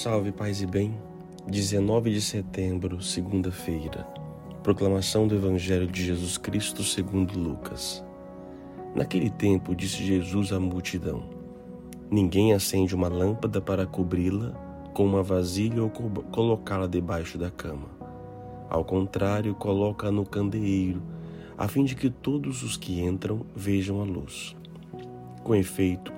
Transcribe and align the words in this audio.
Salve, 0.00 0.30
paz 0.30 0.62
e 0.62 0.66
bem. 0.66 0.96
19 1.48 2.12
de 2.12 2.20
setembro, 2.20 3.02
segunda-feira. 3.02 4.06
Proclamação 4.62 5.26
do 5.26 5.34
Evangelho 5.34 5.88
de 5.88 6.04
Jesus 6.04 6.38
Cristo 6.38 6.84
segundo 6.84 7.36
Lucas. 7.36 8.04
Naquele 8.94 9.28
tempo, 9.28 9.74
disse 9.74 10.04
Jesus 10.04 10.52
à 10.52 10.60
multidão: 10.60 11.24
Ninguém 12.08 12.52
acende 12.52 12.94
uma 12.94 13.08
lâmpada 13.08 13.60
para 13.60 13.86
cobri-la 13.86 14.52
com 14.94 15.04
uma 15.04 15.20
vasilha 15.20 15.82
ou 15.82 15.90
colocá-la 15.90 16.86
debaixo 16.86 17.36
da 17.36 17.50
cama. 17.50 17.88
Ao 18.70 18.84
contrário, 18.84 19.52
coloca-a 19.56 20.12
no 20.12 20.24
candeeiro, 20.24 21.02
a 21.56 21.66
fim 21.66 21.82
de 21.82 21.96
que 21.96 22.08
todos 22.08 22.62
os 22.62 22.76
que 22.76 23.00
entram 23.00 23.44
vejam 23.52 24.00
a 24.00 24.04
luz. 24.04 24.54
Com 25.42 25.56
efeito, 25.56 26.12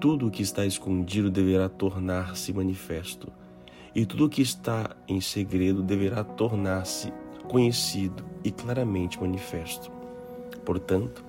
tudo 0.00 0.26
o 0.26 0.30
que 0.30 0.42
está 0.42 0.66
escondido 0.66 1.30
deverá 1.30 1.68
tornar-se 1.68 2.52
manifesto, 2.52 3.32
e 3.94 4.04
tudo 4.04 4.26
o 4.26 4.28
que 4.28 4.42
está 4.42 4.94
em 5.08 5.20
segredo 5.20 5.82
deverá 5.82 6.22
tornar-se 6.22 7.12
conhecido 7.48 8.22
e 8.44 8.50
claramente 8.50 9.18
manifesto. 9.20 9.90
Portanto, 10.64 11.24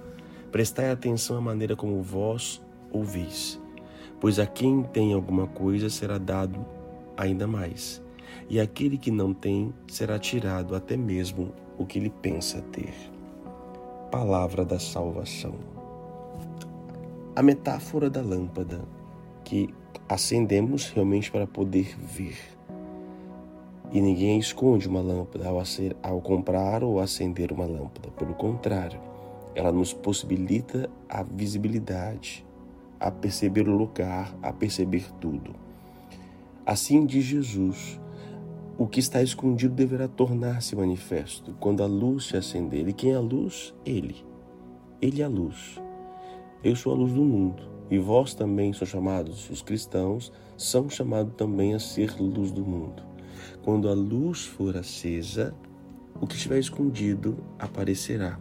prestai 0.52 0.92
atenção 0.92 1.38
à 1.38 1.42
maneira 1.42 1.76
como 1.76 2.02
vós 2.02 2.62
ouvis, 2.92 3.60
pois 4.20 4.38
a 4.38 4.46
quem 4.46 4.84
tem 4.84 5.14
alguma 5.14 5.48
coisa 5.48 5.90
será 5.90 6.18
dado 6.18 6.66
ainda 7.16 7.48
mais, 7.48 8.04
e 8.50 8.60
aquele 8.60 8.98
que 8.98 9.12
não 9.12 9.34
tem 9.34 9.74
será 9.88 10.20
tirado 10.20 10.76
até 10.76 10.98
mesmo 10.98 11.54
o 11.78 11.86
que 11.86 12.00
ele 12.00 12.10
pensa 12.10 12.62
ter. 12.64 12.94
Palavra 14.12 14.66
da 14.66 14.80
salvação 14.80 15.78
a 17.38 17.44
metáfora 17.44 18.10
da 18.10 18.20
lâmpada 18.20 18.82
que 19.44 19.70
acendemos 20.10 20.90
realmente 20.90 21.30
para 21.30 21.46
poder 21.46 21.96
ver. 21.96 22.36
E 23.92 24.02
ninguém 24.02 24.40
esconde 24.40 24.88
uma 24.88 25.02
lâmpada 25.02 25.48
ao, 25.48 25.62
ao 26.02 26.20
comprar 26.20 26.84
ou 26.84 27.00
acender 27.00 27.52
uma 27.52 27.68
lâmpada. 27.68 28.10
Pelo 28.18 28.34
contrário, 28.34 29.00
ela 29.54 29.72
nos 29.72 29.94
possibilita 29.94 30.90
a 31.08 31.22
visibilidade, 31.22 32.44
a 33.00 33.12
perceber 33.12 33.70
o 33.70 33.78
lugar, 33.78 34.36
a 34.42 34.52
perceber 34.52 35.06
tudo. 35.22 35.54
Assim 36.66 37.06
diz 37.06 37.24
Jesus: 37.24 38.00
o 38.80 38.88
que 38.88 39.00
está 39.00 39.22
escondido 39.22 39.76
deverá 39.76 40.08
tornar-se 40.08 40.76
manifesto 40.76 41.56
quando 41.60 41.84
a 41.84 41.86
luz 41.86 42.30
se 42.30 42.36
acender. 42.36 42.88
E 42.88 42.94
quem 42.94 43.12
é 43.12 43.16
a 43.16 43.20
luz? 43.20 43.76
Ele. 43.86 44.26
Ele 45.00 45.22
é 45.22 45.26
a 45.26 45.30
luz. 45.30 45.80
Eu 46.68 46.76
sou 46.76 46.92
a 46.92 46.98
luz 46.98 47.14
do 47.14 47.24
mundo, 47.24 47.64
e 47.90 47.98
vós 47.98 48.34
também 48.34 48.74
sois 48.74 48.90
chamados, 48.90 49.50
os 49.50 49.62
cristãos, 49.62 50.34
são 50.58 50.90
chamados 50.90 51.34
também 51.38 51.74
a 51.74 51.80
ser 51.80 52.22
luz 52.22 52.52
do 52.52 52.66
mundo. 52.66 53.02
Quando 53.64 53.88
a 53.88 53.94
luz 53.94 54.44
for 54.44 54.76
acesa, 54.76 55.56
o 56.20 56.28
que 56.28 56.36
estiver 56.36 56.60
escondido 56.60 57.38
aparecerá. 57.58 58.38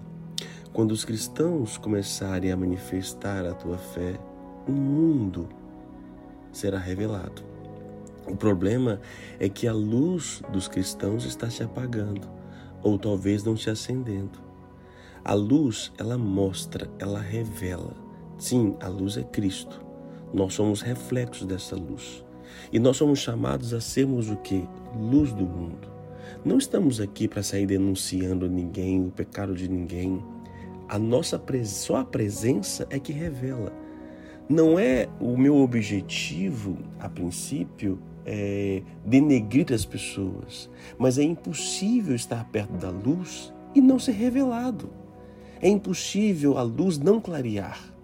Quando 0.73 0.91
os 0.91 1.05
cristãos 1.05 1.79
começarem 1.79 2.51
a 2.51 2.57
manifestar 2.57 3.47
a 3.47 3.55
tua 3.55 3.79
fé, 3.79 4.19
o 4.67 4.73
mundo 4.73 5.49
será 6.51 6.81
revelado. 6.81 7.45
O 8.27 8.35
problema 8.35 9.01
é 9.39 9.49
que 9.49 9.69
a 9.69 9.73
luz 9.73 10.43
dos 10.53 10.67
cristãos 10.67 11.25
está 11.25 11.49
se 11.49 11.63
apagando, 11.63 12.29
ou 12.83 12.99
talvez 12.99 13.45
não 13.45 13.57
se 13.57 13.71
acendendo. 13.71 14.41
A 15.25 15.33
luz, 15.33 15.93
ela 15.97 16.19
mostra, 16.19 16.91
ela 16.99 17.21
revela. 17.21 18.06
Sim, 18.39 18.77
a 18.81 18.89
luz 18.89 19.17
é 19.17 19.23
Cristo. 19.23 19.85
Nós 20.33 20.55
somos 20.55 20.83
reflexos 20.83 21.47
dessa 21.47 21.75
luz. 21.75 22.25
E 22.73 22.79
nós 22.79 22.97
somos 22.97 23.19
chamados 23.19 23.73
a 23.73 23.81
sermos 23.81 24.31
o 24.31 24.37
que? 24.37 24.69
Luz 24.95 25.33
do 25.33 25.47
mundo. 25.47 25.89
Não 26.45 26.59
estamos 26.59 27.01
aqui 27.01 27.27
para 27.27 27.43
sair 27.43 27.67
denunciando 27.67 28.49
ninguém, 28.49 29.07
o 29.07 29.11
pecado 29.11 29.55
de 29.55 29.69
ninguém. 29.69 30.23
A 30.89 30.99
nossa 30.99 31.41
só 31.65 31.97
a 31.97 32.05
presença 32.05 32.87
é 32.91 32.99
que 32.99 33.13
revela. 33.13 33.73
Não 34.49 34.79
é 34.79 35.09
o 35.19 35.37
meu 35.37 35.57
objetivo, 35.57 36.79
a 37.01 37.09
princípio, 37.09 37.99
é 38.25 38.83
denegrir 39.05 39.73
as 39.73 39.85
pessoas, 39.85 40.71
mas 40.99 41.19
é 41.19 41.23
impossível 41.23 42.15
estar 42.15 42.45
perto 42.51 42.73
da 42.75 42.91
luz 42.91 43.53
e 43.75 43.81
não 43.81 43.99
ser 43.99 44.13
revelado. 44.13 44.91
É 45.61 45.69
impossível 45.69 46.59
a 46.59 46.63
luz 46.63 46.99
não 46.99 47.21
clarear. 47.21 47.96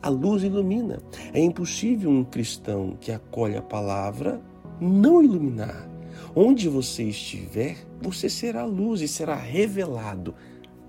A 0.00 0.08
luz 0.08 0.44
ilumina. 0.44 0.98
É 1.32 1.40
impossível 1.40 2.10
um 2.10 2.24
cristão 2.24 2.96
que 3.00 3.10
acolhe 3.10 3.56
a 3.56 3.62
palavra 3.62 4.40
não 4.80 5.22
iluminar. 5.22 5.88
Onde 6.34 6.68
você 6.68 7.04
estiver, 7.04 7.76
você 8.00 8.28
será 8.28 8.64
luz 8.64 9.00
e 9.00 9.08
será 9.08 9.34
revelado 9.34 10.34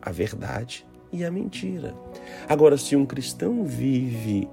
a 0.02 0.12
verdade 0.12 0.86
e 1.12 1.26
a 1.26 1.32
mentira. 1.32 1.96
Agora, 2.48 2.78
se 2.78 2.96
um 2.96 3.06
cristão 3.06 3.64
vive 3.64 4.48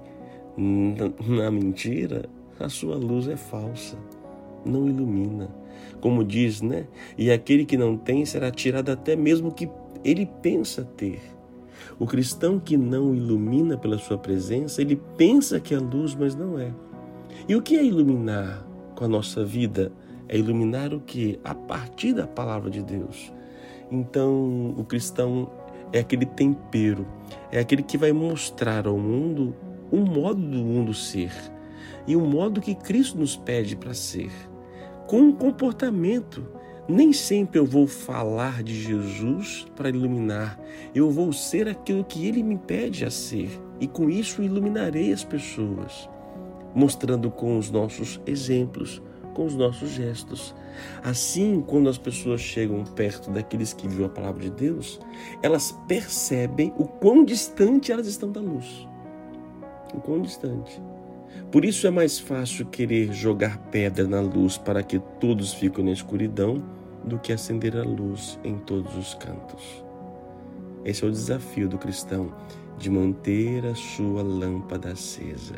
na 0.57 1.51
mentira, 1.51 2.27
a 2.59 2.67
sua 2.67 2.95
luz 2.95 3.27
é 3.27 3.37
falsa, 3.37 3.97
não 4.65 4.87
ilumina. 4.87 5.49
Como 6.01 6.23
diz, 6.23 6.61
né? 6.61 6.87
E 7.17 7.31
aquele 7.31 7.63
que 7.63 7.77
não 7.77 7.95
tem 7.95 8.25
será 8.25 8.49
tirado 8.49 8.91
até 8.91 9.15
mesmo 9.15 9.51
que 9.51 9.69
ele 10.03 10.25
pensa 10.41 10.83
ter. 10.83 11.21
O 11.99 12.05
cristão 12.05 12.59
que 12.59 12.77
não 12.77 13.15
ilumina 13.15 13.77
pela 13.77 13.97
sua 13.97 14.17
presença, 14.17 14.81
ele 14.81 15.01
pensa 15.17 15.59
que 15.59 15.73
é 15.73 15.79
luz, 15.79 16.15
mas 16.15 16.35
não 16.35 16.59
é. 16.59 16.73
E 17.47 17.55
o 17.55 17.61
que 17.61 17.77
é 17.77 17.83
iluminar 17.83 18.65
com 18.95 19.05
a 19.05 19.07
nossa 19.07 19.43
vida? 19.43 19.91
É 20.27 20.37
iluminar 20.37 20.93
o 20.93 20.99
que? 20.99 21.39
A 21.43 21.55
partir 21.55 22.13
da 22.13 22.27
palavra 22.27 22.69
de 22.69 22.83
Deus. 22.83 23.31
Então, 23.89 24.75
o 24.77 24.83
cristão 24.83 25.49
é 25.93 25.99
aquele 25.99 26.25
tempero, 26.25 27.07
é 27.51 27.59
aquele 27.59 27.81
que 27.81 27.97
vai 27.97 28.11
mostrar 28.11 28.87
ao 28.87 28.97
mundo 28.97 29.55
um 29.91 30.03
modo 30.03 30.41
do 30.41 30.57
mundo 30.57 30.93
ser 30.93 31.31
e 32.05 32.15
um 32.15 32.25
modo 32.25 32.61
que 32.61 32.75
Cristo 32.75 33.17
nos 33.17 33.35
pede 33.35 33.75
para 33.75 33.93
ser, 33.93 34.31
com 35.07 35.19
um 35.19 35.31
comportamento 35.31 36.45
nem 36.87 37.11
sempre 37.11 37.59
eu 37.59 37.65
vou 37.65 37.85
falar 37.85 38.63
de 38.63 38.73
Jesus 38.73 39.65
para 39.75 39.89
iluminar, 39.89 40.59
eu 40.95 41.11
vou 41.11 41.33
ser 41.33 41.67
aquilo 41.67 42.03
que 42.03 42.27
ele 42.27 42.41
me 42.41 42.57
pede 42.57 43.03
a 43.03 43.11
ser, 43.11 43.49
e 43.79 43.87
com 43.87 44.09
isso 44.09 44.41
iluminarei 44.41 45.11
as 45.11 45.23
pessoas, 45.23 46.09
mostrando 46.73 47.29
com 47.29 47.57
os 47.57 47.69
nossos 47.69 48.21
exemplos, 48.25 49.01
com 49.33 49.45
os 49.45 49.55
nossos 49.55 49.89
gestos. 49.89 50.55
Assim, 51.03 51.63
quando 51.65 51.89
as 51.89 51.97
pessoas 51.97 52.39
chegam 52.39 52.83
perto 52.83 53.31
daqueles 53.31 53.73
que 53.73 53.87
viram 53.87 54.05
a 54.05 54.09
palavra 54.09 54.43
de 54.43 54.51
Deus, 54.51 54.99
elas 55.43 55.77
percebem 55.87 56.73
o 56.77 56.85
quão 56.85 57.25
distante 57.25 57.91
elas 57.91 58.07
estão 58.07 58.31
da 58.31 58.39
luz. 58.39 58.87
O 59.93 59.99
quão 59.99 60.21
distante. 60.21 60.81
Por 61.51 61.63
isso 61.63 61.87
é 61.87 61.89
mais 61.89 62.19
fácil 62.19 62.65
querer 62.65 63.13
jogar 63.13 63.57
pedra 63.71 64.05
na 64.05 64.19
luz 64.19 64.57
para 64.57 64.83
que 64.83 64.99
todos 65.19 65.53
fiquem 65.53 65.85
na 65.85 65.91
escuridão 65.91 66.61
do 67.05 67.17
que 67.17 67.31
acender 67.31 67.77
a 67.77 67.83
luz 67.83 68.37
em 68.43 68.57
todos 68.57 68.95
os 68.97 69.13
cantos. 69.13 69.81
Esse 70.83 71.05
é 71.05 71.07
o 71.07 71.11
desafio 71.11 71.69
do 71.69 71.77
cristão, 71.77 72.33
de 72.77 72.89
manter 72.89 73.65
a 73.65 73.73
sua 73.75 74.21
lâmpada 74.21 74.91
acesa. 74.91 75.55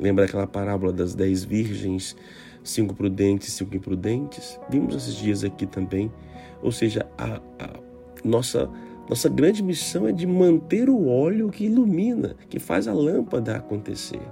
Lembra 0.00 0.24
aquela 0.24 0.46
parábola 0.46 0.92
das 0.92 1.14
dez 1.14 1.44
virgens, 1.44 2.16
cinco 2.64 2.94
prudentes 2.94 3.52
cinco 3.52 3.76
imprudentes? 3.76 4.58
Vimos 4.70 4.96
esses 4.96 5.14
dias 5.14 5.44
aqui 5.44 5.66
também. 5.66 6.10
Ou 6.62 6.72
seja, 6.72 7.06
a, 7.18 7.40
a 7.62 7.80
nossa, 8.24 8.68
nossa 9.10 9.28
grande 9.28 9.62
missão 9.62 10.08
é 10.08 10.12
de 10.12 10.26
manter 10.26 10.88
o 10.88 11.06
óleo 11.06 11.50
que 11.50 11.66
ilumina, 11.66 12.34
que 12.48 12.58
faz 12.58 12.88
a 12.88 12.94
lâmpada 12.94 13.56
acontecer. 13.56 14.22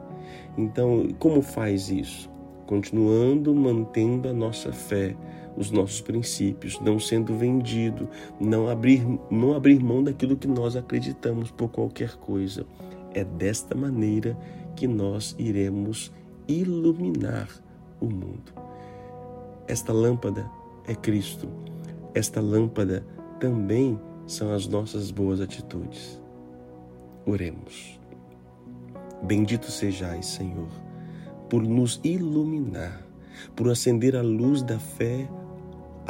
Então, 0.56 1.08
como 1.18 1.42
faz 1.42 1.90
isso? 1.90 2.30
Continuando 2.66 3.54
mantendo 3.54 4.28
a 4.28 4.32
nossa 4.32 4.72
fé, 4.72 5.16
os 5.56 5.70
nossos 5.70 6.00
princípios, 6.00 6.80
não 6.80 6.98
sendo 6.98 7.34
vendido, 7.34 8.08
não 8.40 8.68
abrir, 8.68 9.04
não 9.30 9.54
abrir 9.54 9.82
mão 9.82 10.02
daquilo 10.02 10.36
que 10.36 10.46
nós 10.46 10.76
acreditamos 10.76 11.50
por 11.50 11.68
qualquer 11.68 12.16
coisa. 12.16 12.66
É 13.12 13.24
desta 13.24 13.74
maneira 13.74 14.38
que 14.76 14.86
nós 14.86 15.34
iremos 15.38 16.12
iluminar 16.46 17.48
o 18.00 18.06
mundo. 18.06 18.52
Esta 19.66 19.92
lâmpada 19.92 20.48
é 20.86 20.94
Cristo. 20.94 21.48
Esta 22.14 22.40
lâmpada 22.40 23.04
também 23.38 24.00
são 24.26 24.52
as 24.52 24.66
nossas 24.66 25.10
boas 25.10 25.40
atitudes. 25.40 26.20
Oremos. 27.26 27.99
Bendito 29.22 29.70
sejais, 29.70 30.26
Senhor, 30.26 30.68
por 31.48 31.62
nos 31.62 32.00
iluminar, 32.02 33.06
por 33.54 33.70
acender 33.70 34.16
a 34.16 34.22
luz 34.22 34.62
da 34.62 34.78
fé 34.78 35.28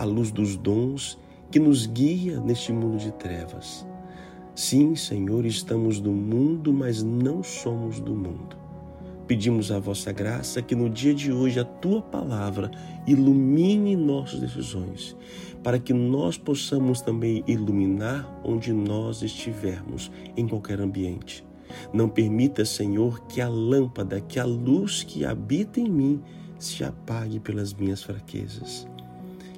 a 0.00 0.04
luz 0.04 0.30
dos 0.30 0.56
dons 0.56 1.18
que 1.50 1.58
nos 1.58 1.86
guia 1.86 2.40
neste 2.40 2.72
mundo 2.72 2.96
de 2.96 3.12
trevas. 3.12 3.86
Sim, 4.54 4.94
Senhor, 4.94 5.44
estamos 5.44 6.00
no 6.00 6.10
mundo, 6.10 6.72
mas 6.72 7.02
não 7.02 7.42
somos 7.42 8.00
do 8.00 8.14
mundo. 8.14 8.56
Pedimos 9.26 9.70
a 9.70 9.78
vossa 9.78 10.10
graça 10.10 10.62
que 10.62 10.74
no 10.74 10.88
dia 10.88 11.14
de 11.14 11.30
hoje 11.30 11.60
a 11.60 11.64
tua 11.64 12.00
palavra 12.00 12.70
ilumine 13.06 13.94
nossas 13.94 14.40
decisões, 14.40 15.14
para 15.62 15.78
que 15.78 15.92
nós 15.92 16.38
possamos 16.38 17.02
também 17.02 17.44
iluminar 17.46 18.40
onde 18.42 18.72
nós 18.72 19.22
estivermos, 19.22 20.10
em 20.34 20.48
qualquer 20.48 20.80
ambiente. 20.80 21.46
Não 21.92 22.08
permita, 22.08 22.64
Senhor, 22.64 23.20
que 23.26 23.40
a 23.40 23.48
lâmpada, 23.48 24.20
que 24.20 24.38
a 24.38 24.44
luz 24.44 25.02
que 25.02 25.24
habita 25.24 25.80
em 25.80 25.90
mim 25.90 26.22
se 26.58 26.84
apague 26.84 27.40
pelas 27.40 27.72
minhas 27.72 28.02
fraquezas. 28.02 28.86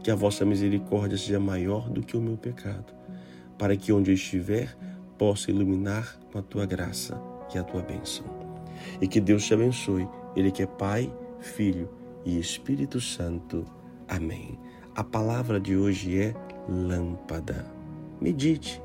Que 0.02 0.10
a 0.10 0.14
vossa 0.14 0.44
misericórdia 0.44 1.16
seja 1.16 1.38
maior 1.38 1.88
do 1.88 2.02
que 2.02 2.16
o 2.16 2.20
meu 2.20 2.36
pecado, 2.36 2.92
para 3.58 3.76
que 3.76 3.92
onde 3.92 4.10
eu 4.10 4.14
estiver 4.14 4.76
possa 5.18 5.50
iluminar 5.50 6.18
com 6.32 6.38
a 6.38 6.42
tua 6.42 6.66
graça 6.66 7.20
e 7.54 7.58
a 7.58 7.62
tua 7.62 7.82
bênção. 7.82 8.24
E 9.00 9.06
que 9.06 9.20
Deus 9.20 9.44
te 9.44 9.54
abençoe. 9.54 10.08
Ele 10.34 10.50
que 10.50 10.62
é 10.62 10.66
Pai, 10.66 11.12
Filho 11.40 11.88
e 12.24 12.38
Espírito 12.38 13.00
Santo. 13.00 13.64
Amém. 14.08 14.58
A 14.94 15.04
palavra 15.04 15.60
de 15.60 15.76
hoje 15.76 16.18
é 16.18 16.34
lâmpada. 16.68 17.66
Medite. 18.20 18.80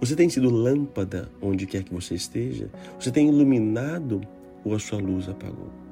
Você 0.00 0.14
tem 0.14 0.28
sido 0.28 0.50
lâmpada 0.50 1.28
onde 1.40 1.66
quer 1.66 1.82
que 1.82 1.94
você 1.94 2.14
esteja? 2.14 2.68
Você 2.98 3.10
tem 3.10 3.28
iluminado 3.28 4.20
ou 4.64 4.74
a 4.74 4.78
sua 4.78 4.98
luz 4.98 5.28
apagou? 5.28 5.83